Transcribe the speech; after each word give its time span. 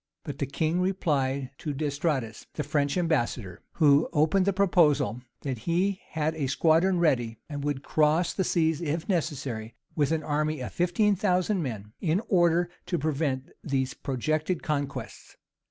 But 0.23 0.39
the 0.39 0.47
king 0.47 0.81
replied 0.81 1.51
to 1.59 1.73
D'Estrades, 1.75 2.47
the 2.55 2.63
French 2.63 2.97
ambassador, 2.97 3.61
who 3.73 4.09
opened 4.13 4.47
the 4.47 4.51
proposal, 4.51 5.21
that 5.43 5.59
he 5.59 6.01
had 6.13 6.33
a 6.33 6.47
squadron 6.47 6.97
ready, 6.97 7.37
and 7.47 7.63
would 7.63 7.83
cross 7.83 8.33
the 8.33 8.43
seas, 8.43 8.81
if 8.81 9.07
necessary, 9.07 9.75
with 9.95 10.11
an 10.11 10.23
army 10.23 10.59
of 10.61 10.73
fifteen 10.73 11.15
thousand 11.15 11.61
men, 11.61 11.93
in 12.01 12.19
order 12.29 12.71
to 12.87 12.97
prevent 12.97 13.51
these 13.63 13.93
projected 13.93 14.63
conquests. 14.63 15.37